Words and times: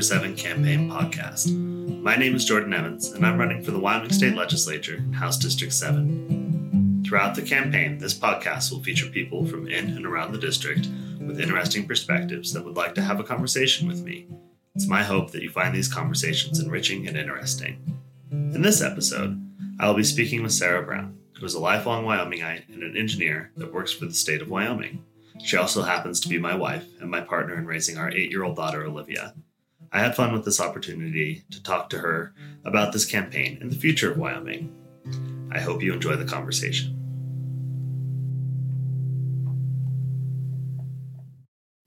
for 0.00 0.04
Seven 0.04 0.34
campaign 0.34 0.88
podcast. 0.88 1.54
My 2.00 2.16
name 2.16 2.34
is 2.34 2.46
Jordan 2.46 2.72
Evans, 2.72 3.12
and 3.12 3.26
I'm 3.26 3.36
running 3.38 3.62
for 3.62 3.70
the 3.70 3.78
Wyoming 3.78 4.10
State 4.10 4.34
Legislature 4.34 4.94
in 4.94 5.12
House 5.12 5.36
District 5.36 5.74
7. 5.74 7.02
Throughout 7.06 7.34
the 7.34 7.42
campaign, 7.42 7.98
this 7.98 8.18
podcast 8.18 8.72
will 8.72 8.82
feature 8.82 9.10
people 9.10 9.44
from 9.44 9.68
in 9.68 9.94
and 9.94 10.06
around 10.06 10.32
the 10.32 10.38
district 10.38 10.88
with 11.20 11.38
interesting 11.38 11.86
perspectives 11.86 12.50
that 12.54 12.64
would 12.64 12.78
like 12.78 12.94
to 12.94 13.02
have 13.02 13.20
a 13.20 13.24
conversation 13.24 13.86
with 13.86 14.02
me. 14.02 14.26
It's 14.74 14.86
my 14.86 15.02
hope 15.02 15.32
that 15.32 15.42
you 15.42 15.50
find 15.50 15.74
these 15.74 15.92
conversations 15.92 16.60
enriching 16.60 17.06
and 17.06 17.18
interesting. 17.18 18.00
In 18.30 18.62
this 18.62 18.80
episode, 18.80 19.38
I 19.78 19.86
will 19.86 19.96
be 19.96 20.02
speaking 20.02 20.42
with 20.42 20.52
Sarah 20.52 20.82
Brown, 20.82 21.18
who 21.38 21.44
is 21.44 21.52
a 21.52 21.60
lifelong 21.60 22.06
Wyomingite 22.06 22.72
and 22.72 22.82
an 22.82 22.96
engineer 22.96 23.50
that 23.58 23.74
works 23.74 23.92
for 23.92 24.06
the 24.06 24.14
state 24.14 24.40
of 24.40 24.48
Wyoming. 24.48 25.04
She 25.44 25.58
also 25.58 25.82
happens 25.82 26.20
to 26.20 26.28
be 26.30 26.38
my 26.38 26.54
wife 26.54 26.86
and 27.02 27.10
my 27.10 27.20
partner 27.20 27.58
in 27.58 27.66
raising 27.66 27.98
our 27.98 28.10
eight 28.10 28.30
year 28.30 28.44
old 28.44 28.56
daughter, 28.56 28.82
Olivia. 28.86 29.34
I 29.92 30.00
had 30.00 30.14
fun 30.14 30.32
with 30.32 30.44
this 30.44 30.60
opportunity 30.60 31.42
to 31.50 31.62
talk 31.62 31.90
to 31.90 31.98
her 31.98 32.32
about 32.64 32.92
this 32.92 33.04
campaign 33.04 33.58
and 33.60 33.72
the 33.72 33.76
future 33.76 34.10
of 34.10 34.18
Wyoming. 34.18 34.72
I 35.52 35.58
hope 35.58 35.82
you 35.82 35.92
enjoy 35.92 36.14
the 36.14 36.24
conversation. 36.24 36.96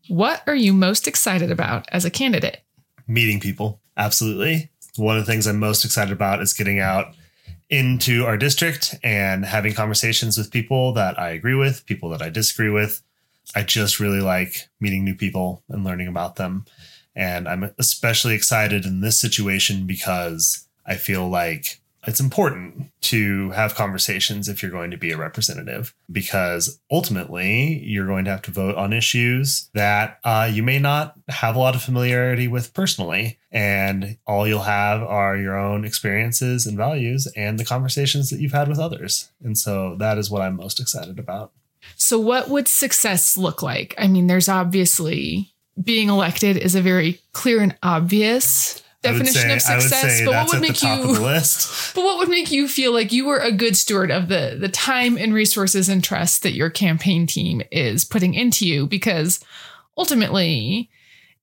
What 0.09 0.43
are 0.47 0.55
you 0.55 0.73
most 0.73 1.07
excited 1.07 1.49
about 1.49 1.87
as 1.93 2.03
a 2.03 2.11
candidate? 2.11 2.61
Meeting 3.07 3.39
people. 3.39 3.79
Absolutely. 3.95 4.69
One 4.97 5.17
of 5.17 5.25
the 5.25 5.31
things 5.31 5.47
I'm 5.47 5.59
most 5.59 5.85
excited 5.85 6.11
about 6.11 6.41
is 6.41 6.53
getting 6.53 6.79
out 6.79 7.15
into 7.69 8.25
our 8.25 8.35
district 8.35 8.95
and 9.01 9.45
having 9.45 9.73
conversations 9.73 10.37
with 10.37 10.51
people 10.51 10.91
that 10.93 11.17
I 11.17 11.29
agree 11.29 11.55
with, 11.55 11.85
people 11.85 12.09
that 12.09 12.21
I 12.21 12.29
disagree 12.29 12.69
with, 12.69 13.01
I 13.55 13.63
just 13.63 13.99
really 13.99 14.19
like 14.19 14.67
meeting 14.81 15.05
new 15.05 15.15
people 15.15 15.63
and 15.69 15.85
learning 15.85 16.07
about 16.07 16.35
them. 16.35 16.65
And 17.15 17.47
I'm 17.47 17.71
especially 17.77 18.35
excited 18.35 18.85
in 18.85 19.01
this 19.01 19.19
situation 19.19 19.85
because 19.85 20.67
I 20.85 20.95
feel 20.95 21.29
like 21.29 21.81
it's 22.05 22.19
important 22.19 22.91
to 23.01 23.51
have 23.51 23.75
conversations 23.75 24.49
if 24.49 24.61
you're 24.61 24.71
going 24.71 24.91
to 24.91 24.97
be 24.97 25.11
a 25.11 25.17
representative 25.17 25.93
because 26.11 26.79
ultimately 26.91 27.81
you're 27.85 28.07
going 28.07 28.25
to 28.25 28.31
have 28.31 28.41
to 28.43 28.51
vote 28.51 28.75
on 28.75 28.91
issues 28.91 29.69
that 29.73 30.19
uh, 30.23 30.49
you 30.51 30.63
may 30.63 30.79
not 30.79 31.15
have 31.29 31.55
a 31.55 31.59
lot 31.59 31.75
of 31.75 31.81
familiarity 31.81 32.47
with 32.47 32.73
personally. 32.73 33.39
And 33.51 34.17
all 34.25 34.47
you'll 34.47 34.63
have 34.63 35.01
are 35.01 35.37
your 35.37 35.57
own 35.57 35.85
experiences 35.85 36.65
and 36.65 36.75
values 36.75 37.27
and 37.37 37.57
the 37.57 37.65
conversations 37.65 38.29
that 38.29 38.39
you've 38.39 38.51
had 38.51 38.67
with 38.67 38.79
others. 38.79 39.31
And 39.43 39.57
so 39.57 39.95
that 39.99 40.17
is 40.17 40.29
what 40.29 40.41
i'm 40.41 40.55
most 40.55 40.79
excited 40.79 41.19
about. 41.19 41.51
So, 41.95 42.17
what 42.17 42.49
would 42.49 42.67
success 42.67 43.37
look 43.37 43.61
like? 43.61 43.93
I 43.97 44.07
mean, 44.07 44.27
there's 44.27 44.49
obviously 44.49 45.52
being 45.81 46.09
elected 46.09 46.57
is 46.57 46.75
a 46.75 46.81
very 46.81 47.19
clear 47.31 47.61
and 47.61 47.75
obvious 47.81 48.83
definition 49.03 49.59
say, 49.59 49.75
of 49.75 49.81
success. 49.81 50.21
but 50.25 50.33
what 50.33 50.47
would 50.49 50.61
make 50.61 50.81
you 50.81 51.03
But 51.95 52.03
what 52.03 52.17
would 52.17 52.29
make 52.29 52.51
you 52.51 52.67
feel 52.67 52.93
like 52.93 53.11
you 53.11 53.25
were 53.25 53.37
a 53.37 53.51
good 53.51 53.77
steward 53.77 54.09
of 54.09 54.29
the 54.29 54.57
the 54.59 54.69
time 54.69 55.17
and 55.17 55.33
resources 55.33 55.89
and 55.89 56.03
trust 56.03 56.43
that 56.43 56.53
your 56.53 56.69
campaign 56.69 57.27
team 57.27 57.61
is 57.71 58.05
putting 58.05 58.33
into 58.33 58.67
you? 58.67 58.87
Because 58.87 59.43
ultimately, 59.97 60.89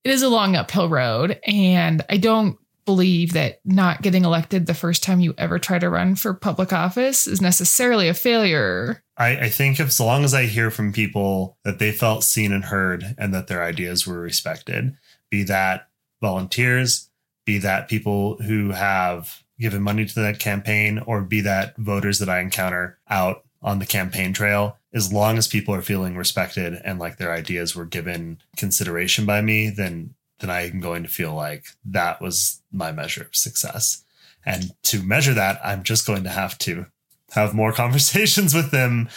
it 0.03 0.11
is 0.11 0.23
a 0.23 0.29
long 0.29 0.55
uphill 0.55 0.89
road, 0.89 1.39
and 1.45 2.03
I 2.09 2.17
don't 2.17 2.57
believe 2.85 3.33
that 3.33 3.59
not 3.65 4.01
getting 4.01 4.25
elected 4.25 4.65
the 4.65 4.73
first 4.73 5.03
time 5.03 5.19
you 5.19 5.33
ever 5.37 5.59
try 5.59 5.79
to 5.79 5.89
run 5.89 6.15
for 6.15 6.33
public 6.33 6.73
office 6.73 7.27
is 7.27 7.41
necessarily 7.41 8.07
a 8.07 8.13
failure. 8.13 9.03
I, 9.17 9.37
I 9.37 9.49
think 9.49 9.79
if, 9.79 9.91
so 9.91 10.05
long 10.05 10.23
as 10.23 10.33
I 10.33 10.45
hear 10.45 10.71
from 10.71 10.93
people 10.93 11.57
that 11.63 11.79
they 11.79 11.91
felt 11.91 12.23
seen 12.23 12.51
and 12.51 12.65
heard 12.65 13.15
and 13.17 13.33
that 13.33 13.47
their 13.47 13.63
ideas 13.63 14.07
were 14.07 14.19
respected, 14.19 14.95
be 15.29 15.43
that 15.43 15.89
volunteers, 16.21 17.09
be 17.45 17.57
that 17.59 17.87
people 17.87 18.37
who 18.37 18.71
have 18.71 19.43
given 19.59 19.81
money 19.81 20.05
to 20.05 20.19
that 20.19 20.39
campaign, 20.39 20.99
or 20.99 21.21
be 21.21 21.41
that 21.41 21.77
voters 21.77 22.19
that 22.19 22.29
I 22.29 22.39
encounter 22.39 22.97
out 23.09 23.43
on 23.61 23.77
the 23.77 23.85
campaign 23.85 24.33
trail, 24.33 24.77
as 24.93 25.13
long 25.13 25.37
as 25.37 25.47
people 25.47 25.73
are 25.73 25.83
feeling 25.83 26.17
respected 26.17 26.81
and 26.83 26.97
like 26.97 27.17
their 27.17 27.31
ideas 27.31 27.75
were 27.75 27.85
given 27.85 28.41
consideration 28.57 29.25
by 29.25 29.41
me, 29.41 29.69
then 29.69 30.15
then 30.41 30.49
I'm 30.49 30.79
going 30.79 31.03
to 31.03 31.09
feel 31.09 31.33
like 31.33 31.65
that 31.85 32.21
was 32.21 32.61
my 32.71 32.91
measure 32.91 33.23
of 33.23 33.35
success. 33.35 34.03
And 34.45 34.71
to 34.83 35.01
measure 35.01 35.33
that, 35.33 35.59
I'm 35.63 35.83
just 35.83 36.05
going 36.05 36.23
to 36.23 36.29
have 36.29 36.57
to 36.59 36.87
have 37.31 37.53
more 37.53 37.71
conversations 37.83 38.53
with 38.53 38.71
them 38.71 39.09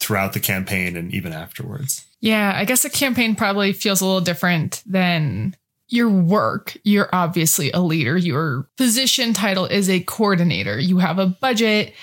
throughout 0.00 0.32
the 0.32 0.40
campaign 0.40 0.96
and 0.96 1.12
even 1.14 1.32
afterwards. 1.32 2.04
Yeah, 2.20 2.52
I 2.54 2.64
guess 2.64 2.84
a 2.84 2.90
campaign 2.90 3.34
probably 3.34 3.72
feels 3.72 4.00
a 4.00 4.06
little 4.06 4.20
different 4.20 4.82
than 4.86 5.56
your 5.88 6.08
work. 6.08 6.76
You're 6.84 7.10
obviously 7.12 7.70
a 7.72 7.80
leader. 7.80 8.16
Your 8.16 8.68
position 8.76 9.32
title 9.32 9.66
is 9.66 9.88
a 9.88 10.00
coordinator. 10.00 10.78
You 10.78 10.98
have 10.98 11.18
a 11.18 11.26
budget, 11.26 11.94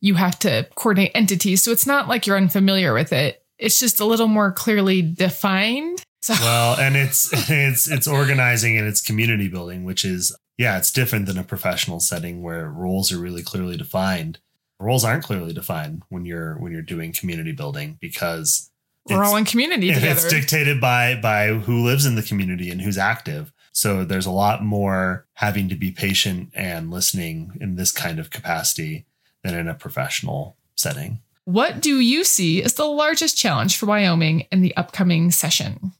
you 0.00 0.14
have 0.14 0.38
to 0.40 0.68
coordinate 0.74 1.12
entities. 1.14 1.62
So 1.62 1.70
it's 1.72 1.86
not 1.86 2.08
like 2.08 2.26
you're 2.26 2.36
unfamiliar 2.36 2.92
with 2.92 3.12
it. 3.12 3.42
It's 3.58 3.80
just 3.80 4.00
a 4.00 4.04
little 4.04 4.28
more 4.28 4.52
clearly 4.52 5.00
defined. 5.00 6.02
So. 6.26 6.34
Well, 6.40 6.78
and 6.78 6.96
it's 6.96 7.30
it's 7.50 7.90
it's 7.90 8.08
organizing 8.08 8.76
and 8.78 8.86
it's 8.86 9.00
community 9.00 9.48
building, 9.48 9.84
which 9.84 10.04
is 10.04 10.36
yeah, 10.58 10.78
it's 10.78 10.90
different 10.90 11.26
than 11.26 11.38
a 11.38 11.44
professional 11.44 12.00
setting 12.00 12.42
where 12.42 12.68
roles 12.68 13.12
are 13.12 13.18
really 13.18 13.42
clearly 13.42 13.76
defined 13.76 14.38
roles 14.78 15.04
aren't 15.04 15.24
clearly 15.24 15.52
defined 15.52 16.02
when 16.08 16.24
you're 16.24 16.58
when 16.58 16.72
you're 16.72 16.82
doing 16.82 17.12
community 17.12 17.52
building 17.52 17.98
because 18.00 18.70
we're 19.08 19.22
all 19.22 19.36
in 19.36 19.44
community 19.44 19.92
together. 19.92 20.12
It's 20.12 20.28
dictated 20.28 20.80
by 20.80 21.14
by 21.20 21.48
who 21.48 21.84
lives 21.84 22.06
in 22.06 22.16
the 22.16 22.22
community 22.22 22.70
and 22.70 22.80
who's 22.80 22.98
active. 22.98 23.52
So 23.72 24.04
there's 24.04 24.26
a 24.26 24.30
lot 24.30 24.64
more 24.64 25.26
having 25.34 25.68
to 25.68 25.74
be 25.74 25.90
patient 25.90 26.50
and 26.54 26.90
listening 26.90 27.52
in 27.60 27.76
this 27.76 27.92
kind 27.92 28.18
of 28.18 28.30
capacity 28.30 29.04
than 29.44 29.54
in 29.54 29.68
a 29.68 29.74
professional 29.74 30.56
setting. 30.76 31.20
What 31.44 31.80
do 31.80 32.00
you 32.00 32.24
see 32.24 32.62
as 32.62 32.74
the 32.74 32.86
largest 32.86 33.36
challenge 33.36 33.76
for 33.76 33.86
Wyoming 33.86 34.46
in 34.50 34.62
the 34.62 34.76
upcoming 34.76 35.30
session? 35.30 35.92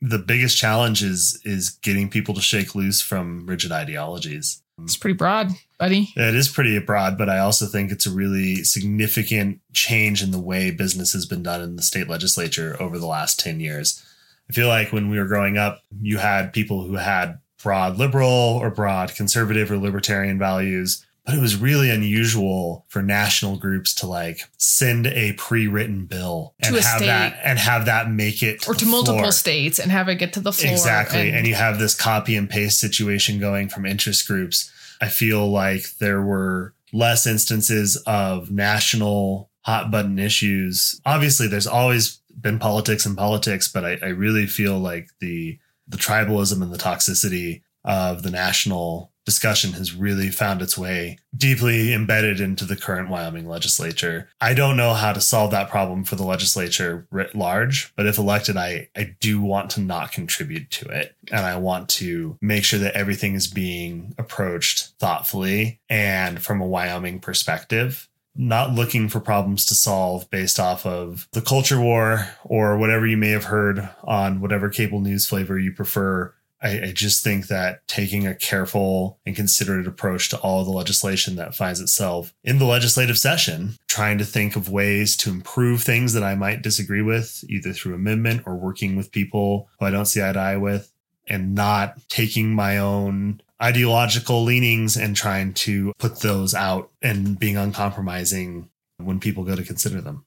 The 0.00 0.18
biggest 0.18 0.56
challenge 0.56 1.02
is 1.02 1.40
is 1.44 1.70
getting 1.70 2.08
people 2.08 2.34
to 2.34 2.40
shake 2.40 2.74
loose 2.74 3.00
from 3.00 3.46
rigid 3.46 3.72
ideologies. 3.72 4.62
It's 4.82 4.96
pretty 4.96 5.16
broad, 5.16 5.50
buddy. 5.78 6.12
It 6.14 6.36
is 6.36 6.48
pretty 6.48 6.78
broad, 6.78 7.18
but 7.18 7.28
I 7.28 7.40
also 7.40 7.66
think 7.66 7.90
it's 7.90 8.06
a 8.06 8.12
really 8.12 8.62
significant 8.62 9.60
change 9.72 10.22
in 10.22 10.30
the 10.30 10.38
way 10.38 10.70
business 10.70 11.12
has 11.14 11.26
been 11.26 11.42
done 11.42 11.62
in 11.62 11.76
the 11.76 11.82
state 11.82 12.08
legislature 12.08 12.76
over 12.80 12.96
the 12.98 13.06
last 13.06 13.40
10 13.40 13.58
years. 13.58 14.04
I 14.48 14.52
feel 14.52 14.68
like 14.68 14.92
when 14.92 15.10
we 15.10 15.18
were 15.18 15.26
growing 15.26 15.58
up, 15.58 15.82
you 16.00 16.18
had 16.18 16.52
people 16.52 16.84
who 16.84 16.94
had 16.94 17.40
broad 17.62 17.98
liberal 17.98 18.28
or 18.28 18.70
broad 18.70 19.14
conservative 19.14 19.70
or 19.70 19.78
libertarian 19.78 20.38
values, 20.38 21.04
but 21.28 21.36
it 21.36 21.42
was 21.42 21.56
really 21.56 21.90
unusual 21.90 22.86
for 22.88 23.02
national 23.02 23.58
groups 23.58 23.92
to 23.92 24.06
like 24.06 24.40
send 24.56 25.06
a 25.08 25.34
pre-written 25.34 26.06
bill 26.06 26.54
and 26.58 26.74
have 26.74 26.82
state. 26.82 27.04
that 27.04 27.38
and 27.44 27.58
have 27.58 27.84
that 27.84 28.10
make 28.10 28.42
it 28.42 28.66
or 28.66 28.72
to, 28.72 28.86
to 28.86 28.90
multiple 28.90 29.30
states 29.30 29.78
and 29.78 29.92
have 29.92 30.08
it 30.08 30.14
get 30.14 30.32
to 30.32 30.40
the 30.40 30.54
floor 30.54 30.72
exactly 30.72 31.28
and-, 31.28 31.36
and 31.36 31.46
you 31.46 31.52
have 31.54 31.78
this 31.78 31.94
copy 31.94 32.34
and 32.34 32.48
paste 32.48 32.80
situation 32.80 33.38
going 33.38 33.68
from 33.68 33.84
interest 33.84 34.26
groups. 34.26 34.72
I 35.02 35.08
feel 35.08 35.46
like 35.50 35.98
there 36.00 36.22
were 36.22 36.72
less 36.94 37.26
instances 37.26 38.02
of 38.06 38.50
national 38.50 39.50
hot 39.66 39.90
button 39.90 40.18
issues. 40.18 40.98
Obviously 41.04 41.46
there's 41.46 41.66
always 41.66 42.22
been 42.40 42.58
politics 42.58 43.04
and 43.04 43.18
politics 43.18 43.68
but 43.70 43.84
I, 43.84 43.98
I 44.02 44.08
really 44.08 44.46
feel 44.46 44.78
like 44.78 45.10
the 45.20 45.58
the 45.86 45.98
tribalism 45.98 46.62
and 46.62 46.72
the 46.72 46.78
toxicity 46.78 47.60
of 47.84 48.22
the 48.22 48.30
national 48.30 49.12
discussion 49.28 49.74
has 49.74 49.94
really 49.94 50.30
found 50.30 50.62
its 50.62 50.78
way 50.78 51.18
deeply 51.36 51.92
embedded 51.92 52.40
into 52.40 52.64
the 52.64 52.74
current 52.74 53.10
Wyoming 53.10 53.46
legislature. 53.46 54.30
I 54.40 54.54
don't 54.54 54.78
know 54.78 54.94
how 54.94 55.12
to 55.12 55.20
solve 55.20 55.50
that 55.50 55.68
problem 55.68 56.04
for 56.04 56.16
the 56.16 56.24
legislature 56.24 57.06
writ 57.10 57.34
large, 57.34 57.92
but 57.94 58.06
if 58.06 58.16
elected, 58.16 58.56
I, 58.56 58.88
I 58.96 59.14
do 59.20 59.42
want 59.42 59.68
to 59.72 59.82
not 59.82 60.12
contribute 60.12 60.70
to 60.70 60.88
it. 60.88 61.14
And 61.30 61.44
I 61.44 61.58
want 61.58 61.90
to 61.90 62.38
make 62.40 62.64
sure 62.64 62.78
that 62.78 62.96
everything 62.96 63.34
is 63.34 63.48
being 63.48 64.14
approached 64.16 64.94
thoughtfully 64.98 65.78
and 65.90 66.42
from 66.42 66.62
a 66.62 66.66
Wyoming 66.66 67.20
perspective 67.20 68.08
not 68.40 68.72
looking 68.72 69.08
for 69.08 69.18
problems 69.18 69.66
to 69.66 69.74
solve 69.74 70.30
based 70.30 70.60
off 70.60 70.86
of 70.86 71.26
the 71.32 71.42
culture 71.42 71.80
war 71.80 72.28
or 72.44 72.78
whatever 72.78 73.04
you 73.04 73.16
may 73.16 73.30
have 73.30 73.44
heard 73.44 73.88
on 74.04 74.40
whatever 74.40 74.68
cable 74.68 75.00
news 75.00 75.26
flavor 75.26 75.58
you 75.58 75.72
prefer 75.72 76.32
I, 76.60 76.80
I, 76.80 76.92
just 76.92 77.22
think 77.22 77.46
that 77.46 77.86
taking 77.86 78.26
a 78.26 78.34
careful 78.34 79.18
and 79.24 79.36
considerate 79.36 79.86
approach 79.86 80.28
to 80.30 80.38
all 80.38 80.64
the 80.64 80.70
legislation 80.70 81.36
that 81.36 81.54
finds 81.54 81.80
itself 81.80 82.34
in 82.42 82.58
the 82.58 82.64
legislative 82.64 83.18
session, 83.18 83.76
trying 83.86 84.18
to 84.18 84.24
think 84.24 84.56
of 84.56 84.68
ways 84.68 85.16
to 85.18 85.30
improve 85.30 85.82
things 85.82 86.14
that 86.14 86.24
I 86.24 86.34
might 86.34 86.62
disagree 86.62 87.02
with, 87.02 87.44
either 87.48 87.72
through 87.72 87.94
amendment 87.94 88.42
or 88.46 88.56
working 88.56 88.96
with 88.96 89.12
people 89.12 89.68
who 89.78 89.86
I 89.86 89.90
don't 89.90 90.06
see 90.06 90.22
eye 90.22 90.32
to 90.32 90.38
eye 90.38 90.56
with, 90.56 90.92
and 91.28 91.54
not 91.54 91.96
taking 92.08 92.54
my 92.54 92.78
own 92.78 93.40
ideological 93.62 94.42
leanings 94.42 94.96
and 94.96 95.14
trying 95.16 95.52
to 95.52 95.92
put 95.98 96.20
those 96.20 96.54
out 96.54 96.90
and 97.02 97.38
being 97.38 97.56
uncompromising 97.56 98.68
when 98.98 99.20
people 99.20 99.44
go 99.44 99.54
to 99.54 99.64
consider 99.64 100.00
them. 100.00 100.24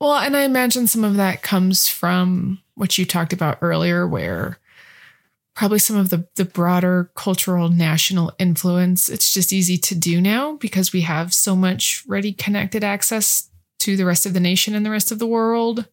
Well, 0.00 0.14
and 0.14 0.36
I 0.36 0.42
imagine 0.42 0.86
some 0.86 1.04
of 1.04 1.16
that 1.16 1.42
comes 1.42 1.88
from 1.88 2.60
what 2.74 2.96
you 2.98 3.04
talked 3.04 3.32
about 3.32 3.58
earlier, 3.60 4.06
where 4.06 4.58
probably 5.58 5.80
some 5.80 5.96
of 5.96 6.08
the, 6.10 6.24
the 6.36 6.44
broader 6.44 7.10
cultural 7.16 7.68
national 7.68 8.32
influence. 8.38 9.08
It's 9.08 9.34
just 9.34 9.52
easy 9.52 9.76
to 9.78 9.94
do 9.96 10.20
now 10.20 10.52
because 10.52 10.92
we 10.92 11.00
have 11.00 11.34
so 11.34 11.56
much 11.56 12.04
ready 12.06 12.32
connected 12.32 12.84
access 12.84 13.50
to 13.80 13.96
the 13.96 14.04
rest 14.04 14.24
of 14.24 14.34
the 14.34 14.40
nation 14.40 14.76
and 14.76 14.86
the 14.86 14.90
rest 14.90 15.10
of 15.10 15.18
the 15.18 15.26
world 15.26 15.88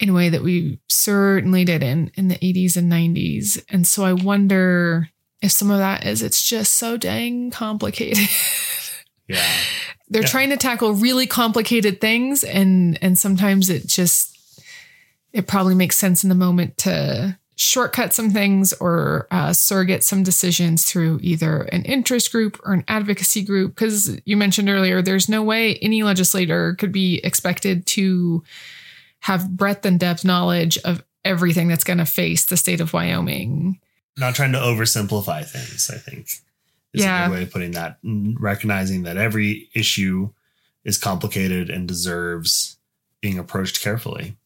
in 0.00 0.08
a 0.08 0.12
way 0.12 0.28
that 0.30 0.42
we 0.42 0.80
certainly 0.88 1.64
didn't 1.64 2.10
in 2.16 2.26
the 2.26 2.34
80s 2.38 2.76
and 2.76 2.90
90s. 2.90 3.64
And 3.68 3.86
so 3.86 4.04
I 4.04 4.12
wonder 4.12 5.10
if 5.40 5.52
some 5.52 5.70
of 5.70 5.78
that 5.78 6.04
is 6.04 6.20
it's 6.20 6.42
just 6.42 6.72
so 6.72 6.96
dang 6.96 7.52
complicated. 7.52 8.28
Yeah. 9.28 9.44
They're 10.08 10.22
yeah. 10.22 10.28
trying 10.28 10.50
to 10.50 10.56
tackle 10.56 10.92
really 10.92 11.26
complicated 11.26 12.00
things 12.00 12.44
and 12.44 12.96
and 13.02 13.18
sometimes 13.18 13.68
it 13.68 13.88
just 13.88 14.38
it 15.32 15.48
probably 15.48 15.74
makes 15.74 15.96
sense 15.96 16.22
in 16.22 16.28
the 16.28 16.36
moment 16.36 16.78
to 16.78 17.36
shortcut 17.56 18.12
some 18.12 18.30
things 18.30 18.74
or 18.74 19.26
uh, 19.30 19.52
surrogate 19.52 20.04
some 20.04 20.22
decisions 20.22 20.84
through 20.84 21.18
either 21.22 21.62
an 21.72 21.82
interest 21.84 22.30
group 22.30 22.60
or 22.64 22.74
an 22.74 22.84
advocacy 22.86 23.42
group. 23.42 23.74
Because 23.74 24.18
you 24.24 24.36
mentioned 24.36 24.68
earlier, 24.68 25.00
there's 25.02 25.28
no 25.28 25.42
way 25.42 25.76
any 25.76 26.02
legislator 26.02 26.74
could 26.74 26.92
be 26.92 27.18
expected 27.24 27.86
to 27.86 28.44
have 29.20 29.56
breadth 29.56 29.86
and 29.86 29.98
depth 29.98 30.24
knowledge 30.24 30.76
of 30.78 31.02
everything 31.24 31.66
that's 31.66 31.84
going 31.84 31.98
to 31.98 32.06
face 32.06 32.44
the 32.44 32.56
state 32.56 32.80
of 32.80 32.92
Wyoming. 32.92 33.80
Not 34.18 34.34
trying 34.34 34.52
to 34.52 34.58
oversimplify 34.58 35.44
things, 35.44 35.90
I 35.92 35.98
think 35.98 36.26
is 36.92 37.02
yeah. 37.02 37.24
a 37.24 37.28
good 37.28 37.34
way 37.34 37.42
of 37.44 37.50
putting 37.50 37.72
that. 37.72 37.98
Recognizing 38.04 39.02
that 39.04 39.16
every 39.16 39.68
issue 39.74 40.30
is 40.84 40.98
complicated 40.98 41.70
and 41.70 41.88
deserves 41.88 42.76
being 43.20 43.38
approached 43.38 43.82
carefully. 43.82 44.36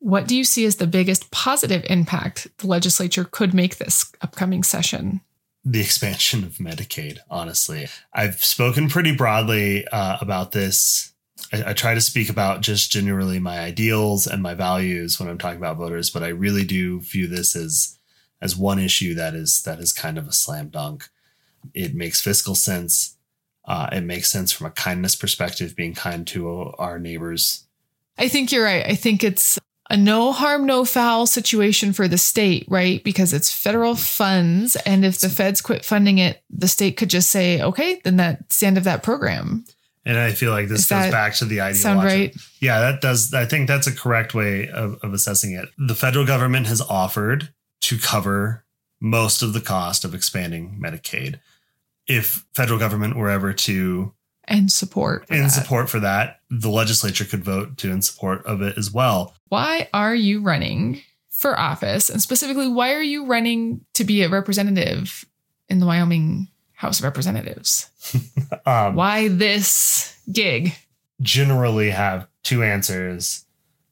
What 0.00 0.26
do 0.26 0.34
you 0.34 0.44
see 0.44 0.64
as 0.64 0.76
the 0.76 0.86
biggest 0.86 1.30
positive 1.30 1.84
impact 1.88 2.48
the 2.58 2.66
legislature 2.66 3.24
could 3.24 3.52
make 3.52 3.76
this 3.76 4.10
upcoming 4.22 4.62
session? 4.62 5.20
The 5.62 5.80
expansion 5.80 6.42
of 6.42 6.54
Medicaid, 6.54 7.18
honestly. 7.30 7.86
I've 8.14 8.42
spoken 8.42 8.88
pretty 8.88 9.14
broadly 9.14 9.86
uh, 9.88 10.16
about 10.20 10.52
this. 10.52 11.12
I, 11.52 11.70
I 11.70 11.72
try 11.74 11.92
to 11.92 12.00
speak 12.00 12.30
about 12.30 12.62
just 12.62 12.90
generally 12.90 13.38
my 13.38 13.60
ideals 13.60 14.26
and 14.26 14.42
my 14.42 14.54
values 14.54 15.20
when 15.20 15.28
I'm 15.28 15.36
talking 15.36 15.58
about 15.58 15.76
voters, 15.76 16.08
but 16.08 16.22
I 16.22 16.28
really 16.28 16.64
do 16.64 17.00
view 17.00 17.26
this 17.26 17.54
as 17.54 17.98
as 18.42 18.56
one 18.56 18.78
issue 18.78 19.12
that 19.14 19.34
is 19.34 19.62
that 19.64 19.80
is 19.80 19.92
kind 19.92 20.16
of 20.16 20.26
a 20.26 20.32
slam 20.32 20.68
dunk. 20.68 21.10
It 21.74 21.94
makes 21.94 22.22
fiscal 22.22 22.54
sense. 22.54 23.18
Uh, 23.66 23.90
it 23.92 24.00
makes 24.00 24.30
sense 24.30 24.50
from 24.50 24.66
a 24.66 24.70
kindness 24.70 25.14
perspective, 25.14 25.76
being 25.76 25.94
kind 25.94 26.26
to 26.28 26.72
our 26.78 26.98
neighbors. 26.98 27.66
I 28.16 28.28
think 28.28 28.50
you're 28.50 28.64
right. 28.64 28.84
I 28.86 28.94
think 28.94 29.22
it's 29.22 29.58
a 29.90 29.96
no 29.96 30.30
harm, 30.32 30.66
no 30.66 30.84
foul 30.84 31.26
situation 31.26 31.92
for 31.92 32.06
the 32.06 32.16
state, 32.16 32.64
right? 32.68 33.02
Because 33.02 33.32
it's 33.32 33.52
federal 33.52 33.96
funds. 33.96 34.76
And 34.86 35.04
if 35.04 35.18
the 35.18 35.28
feds 35.28 35.60
quit 35.60 35.84
funding 35.84 36.18
it, 36.18 36.42
the 36.48 36.68
state 36.68 36.96
could 36.96 37.10
just 37.10 37.30
say, 37.30 37.60
okay, 37.60 38.00
then 38.04 38.16
that's 38.16 38.60
the 38.60 38.66
end 38.66 38.78
of 38.78 38.84
that 38.84 39.02
program. 39.02 39.64
And 40.04 40.16
I 40.16 40.30
feel 40.30 40.52
like 40.52 40.68
this 40.68 40.88
goes 40.88 41.10
back 41.10 41.34
to 41.34 41.44
the 41.44 41.60
idea. 41.60 41.80
Sound 41.80 42.04
right? 42.04 42.34
Yeah, 42.60 42.80
that 42.80 43.00
does. 43.00 43.34
I 43.34 43.44
think 43.44 43.68
that's 43.68 43.86
a 43.86 43.94
correct 43.94 44.32
way 44.32 44.68
of, 44.68 44.98
of 45.02 45.12
assessing 45.12 45.52
it. 45.52 45.68
The 45.76 45.94
federal 45.94 46.24
government 46.24 46.68
has 46.68 46.80
offered 46.80 47.52
to 47.82 47.98
cover 47.98 48.64
most 49.00 49.42
of 49.42 49.52
the 49.52 49.60
cost 49.60 50.04
of 50.04 50.14
expanding 50.14 50.80
Medicaid. 50.82 51.40
If 52.06 52.46
federal 52.54 52.78
government 52.78 53.16
were 53.16 53.28
ever 53.28 53.52
to 53.52 54.14
and 54.50 54.70
support 54.70 55.24
in 55.30 55.44
that. 55.44 55.48
support 55.48 55.88
for 55.88 56.00
that, 56.00 56.40
the 56.50 56.68
legislature 56.68 57.24
could 57.24 57.44
vote 57.44 57.78
to 57.78 57.90
in 57.90 58.02
support 58.02 58.44
of 58.44 58.60
it 58.60 58.76
as 58.76 58.92
well. 58.92 59.34
Why 59.48 59.88
are 59.94 60.14
you 60.14 60.42
running 60.42 61.00
for 61.30 61.58
office? 61.58 62.10
And 62.10 62.20
specifically, 62.20 62.68
why 62.68 62.92
are 62.92 63.02
you 63.02 63.24
running 63.24 63.82
to 63.94 64.04
be 64.04 64.22
a 64.22 64.28
representative 64.28 65.24
in 65.68 65.78
the 65.78 65.86
Wyoming 65.86 66.48
House 66.72 66.98
of 66.98 67.04
Representatives? 67.04 67.88
um, 68.66 68.96
why 68.96 69.28
this 69.28 70.20
gig? 70.30 70.74
Generally, 71.22 71.90
have 71.90 72.26
two 72.42 72.62
answers 72.62 73.44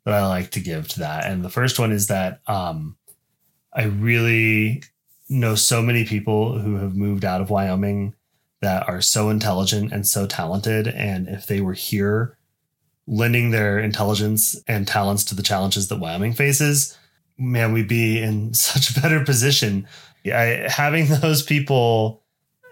that 0.05 0.15
I 0.15 0.27
like 0.27 0.51
to 0.53 0.61
give 0.61 0.89
to 0.89 1.01
that. 1.01 1.27
And 1.27 1.45
the 1.45 1.51
first 1.51 1.79
one 1.79 1.93
is 1.93 2.09
that 2.09 2.41
um, 2.47 2.97
I 3.73 3.85
really 3.85 4.83
know 5.29 5.55
so 5.55 5.83
many 5.83 6.05
people 6.05 6.59
who 6.59 6.77
have 6.77 6.97
moved 6.97 7.25
out 7.25 7.41
of 7.41 7.51
Wyoming 7.51 8.15
that 8.61 8.89
are 8.89 9.01
so 9.01 9.31
intelligent 9.31 9.93
and 9.93 10.07
so 10.07 10.27
talented. 10.27 10.89
And 10.89 11.29
if 11.29 11.47
they 11.47 11.61
were 11.61 11.75
here 11.75 12.37
lending 13.07 13.51
their 13.51 13.79
intelligence 13.79 14.57
and 14.67 14.87
talents 14.87 15.25
to 15.25 15.35
the 15.35 15.43
challenges 15.43 15.89
that 15.89 15.99
Wyoming 15.99 16.35
faces, 16.35 16.99
man, 17.39 17.73
we'd 17.73 17.89
be 17.89 18.21
in 18.21 18.53
such 18.55 18.91
a 18.91 19.01
better 19.01 19.25
position. 19.25 19.87
I, 20.27 20.67
having 20.69 21.07
those 21.21 21.43
people 21.43 22.23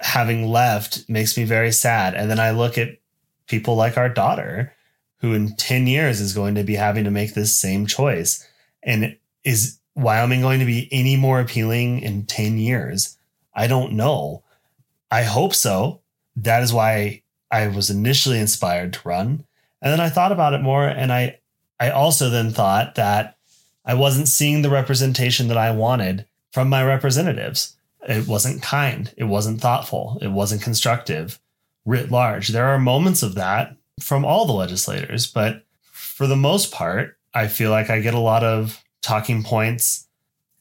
having 0.00 0.48
left 0.48 1.08
makes 1.08 1.36
me 1.36 1.44
very 1.44 1.72
sad. 1.72 2.14
And 2.14 2.30
then 2.30 2.40
I 2.40 2.50
look 2.50 2.76
at 2.76 2.98
people 3.46 3.76
like 3.76 3.96
our 3.96 4.08
daughter, 4.08 4.72
who 5.18 5.32
in 5.32 5.56
10 5.56 5.86
years 5.86 6.20
is 6.20 6.34
going 6.34 6.56
to 6.56 6.64
be 6.64 6.74
having 6.74 7.04
to 7.04 7.10
make 7.10 7.34
this 7.34 7.56
same 7.56 7.86
choice. 7.86 8.46
And 8.82 9.16
is 9.44 9.78
Wyoming 9.94 10.42
going 10.42 10.60
to 10.60 10.66
be 10.66 10.88
any 10.92 11.16
more 11.16 11.40
appealing 11.40 12.00
in 12.00 12.26
10 12.26 12.58
years? 12.58 13.16
I 13.54 13.66
don't 13.66 13.94
know. 13.94 14.42
I 15.16 15.22
hope 15.22 15.54
so. 15.54 16.02
That 16.36 16.62
is 16.62 16.74
why 16.74 17.22
I 17.50 17.68
was 17.68 17.88
initially 17.88 18.38
inspired 18.38 18.92
to 18.92 19.08
run. 19.08 19.46
And 19.80 19.90
then 19.90 19.98
I 19.98 20.10
thought 20.10 20.30
about 20.30 20.52
it 20.52 20.60
more 20.60 20.86
and 20.86 21.10
I 21.10 21.38
I 21.80 21.88
also 21.88 22.28
then 22.28 22.50
thought 22.50 22.96
that 22.96 23.38
I 23.86 23.94
wasn't 23.94 24.28
seeing 24.28 24.60
the 24.60 24.68
representation 24.68 25.48
that 25.48 25.56
I 25.56 25.70
wanted 25.70 26.26
from 26.52 26.68
my 26.68 26.84
representatives. 26.84 27.76
It 28.06 28.26
wasn't 28.28 28.60
kind, 28.60 29.10
it 29.16 29.24
wasn't 29.24 29.62
thoughtful, 29.62 30.18
it 30.20 30.32
wasn't 30.32 30.60
constructive 30.60 31.40
writ 31.86 32.10
large. 32.10 32.48
There 32.48 32.66
are 32.66 32.78
moments 32.78 33.22
of 33.22 33.36
that 33.36 33.74
from 33.98 34.22
all 34.22 34.44
the 34.44 34.52
legislators, 34.52 35.26
but 35.26 35.64
for 35.92 36.26
the 36.26 36.36
most 36.36 36.72
part, 36.72 37.16
I 37.32 37.48
feel 37.48 37.70
like 37.70 37.88
I 37.88 38.00
get 38.00 38.12
a 38.12 38.28
lot 38.32 38.44
of 38.44 38.84
talking 39.00 39.42
points 39.42 40.08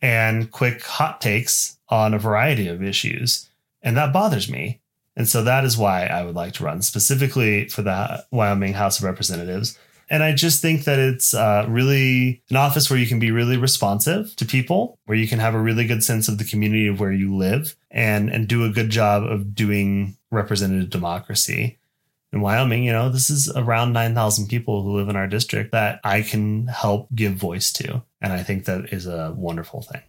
and 0.01 0.49
quick 0.49 0.81
hot 0.81 1.19
takes 1.19 1.77
on 1.89 2.13
a 2.13 2.19
variety 2.19 2.69
of 2.69 2.81
issues. 2.81 3.49
And 3.85 3.95
that 3.95 4.11
bothers 4.11 4.49
me. 4.49 4.81
And 5.15 5.29
so 5.29 5.43
that 5.43 5.63
is 5.63 5.77
why 5.77 6.07
I 6.07 6.23
would 6.23 6.35
like 6.35 6.53
to 6.55 6.65
run 6.65 6.81
specifically 6.81 7.69
for 7.69 7.83
the 7.83 8.25
Wyoming 8.31 8.73
House 8.73 8.99
of 8.99 9.05
Representatives. 9.05 9.77
And 10.09 10.21
I 10.23 10.33
just 10.33 10.61
think 10.61 10.83
that 10.83 10.99
it's 10.99 11.33
uh, 11.33 11.65
really 11.69 12.43
an 12.49 12.57
office 12.57 12.89
where 12.89 12.99
you 12.99 13.07
can 13.07 13.19
be 13.19 13.31
really 13.31 13.57
responsive 13.57 14.35
to 14.35 14.45
people, 14.45 14.99
where 15.05 15.17
you 15.17 15.27
can 15.27 15.39
have 15.39 15.55
a 15.55 15.61
really 15.61 15.87
good 15.87 16.03
sense 16.03 16.27
of 16.27 16.37
the 16.37 16.43
community 16.43 16.87
of 16.87 16.99
where 16.99 17.13
you 17.13 17.35
live 17.35 17.75
and, 17.89 18.29
and 18.29 18.47
do 18.47 18.65
a 18.65 18.69
good 18.69 18.89
job 18.89 19.23
of 19.23 19.55
doing 19.55 20.17
representative 20.31 20.89
democracy. 20.89 21.77
In 22.33 22.41
Wyoming, 22.41 22.83
you 22.83 22.91
know, 22.91 23.09
this 23.09 23.29
is 23.29 23.49
around 23.55 23.93
9,000 23.93 24.47
people 24.47 24.83
who 24.83 24.97
live 24.97 25.09
in 25.09 25.15
our 25.15 25.27
district 25.27 25.71
that 25.71 26.01
I 26.03 26.21
can 26.21 26.67
help 26.67 27.07
give 27.15 27.33
voice 27.33 27.71
to. 27.73 28.03
And 28.21 28.33
I 28.33 28.43
think 28.43 28.65
that 28.65 28.91
is 28.91 29.07
a 29.07 29.33
wonderful 29.35 29.81
thing 29.81 30.01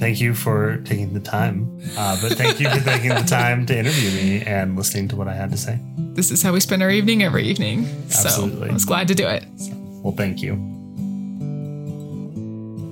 thank 0.00 0.20
you 0.20 0.34
for 0.34 0.78
taking 0.78 1.12
the 1.12 1.20
time. 1.20 1.78
Uh, 1.96 2.18
but 2.20 2.32
thank 2.36 2.58
you 2.58 2.68
for 2.68 2.80
taking 2.80 3.10
the 3.10 3.22
time 3.22 3.66
to 3.66 3.78
interview 3.78 4.10
me 4.10 4.42
and 4.42 4.74
listening 4.74 5.06
to 5.08 5.16
what 5.16 5.28
I 5.28 5.34
had 5.34 5.50
to 5.52 5.56
say. 5.56 5.78
This 5.96 6.30
is 6.30 6.42
how 6.42 6.52
we 6.52 6.60
spend 6.60 6.82
our 6.82 6.90
evening 6.90 7.22
every 7.22 7.44
evening. 7.44 7.84
Absolutely. 8.06 8.68
So 8.68 8.70
I 8.70 8.72
was 8.72 8.84
glad 8.84 9.08
to 9.08 9.14
do 9.14 9.28
it. 9.28 9.44
So, 9.56 9.72
well, 10.02 10.14
thank 10.16 10.42
you. 10.42 10.56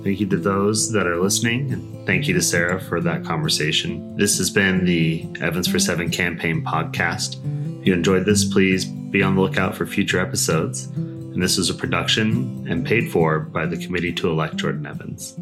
Thank 0.03 0.21
you 0.21 0.27
to 0.27 0.37
those 0.37 0.93
that 0.93 1.05
are 1.05 1.17
listening, 1.17 1.73
and 1.73 2.07
thank 2.07 2.27
you 2.27 2.33
to 2.33 2.41
Sarah 2.41 2.79
for 2.79 3.01
that 3.01 3.25
conversation. 3.25 4.15
This 4.15 4.37
has 4.37 4.49
been 4.49 4.85
the 4.85 5.27
Evans 5.41 5.67
for 5.67 5.77
Seven 5.77 6.09
campaign 6.09 6.63
podcast. 6.63 7.35
If 7.81 7.87
you 7.87 7.93
enjoyed 7.93 8.25
this, 8.25 8.45
please 8.45 8.85
be 8.85 9.21
on 9.21 9.35
the 9.35 9.41
lookout 9.41 9.75
for 9.75 9.85
future 9.85 10.19
episodes. 10.19 10.85
And 10.85 11.43
this 11.43 11.57
is 11.57 11.69
a 11.69 11.73
production 11.73 12.65
and 12.69 12.85
paid 12.85 13.11
for 13.11 13.39
by 13.39 13.65
the 13.65 13.77
Committee 13.77 14.13
to 14.13 14.29
Elect 14.29 14.55
Jordan 14.55 14.85
Evans. 14.85 15.37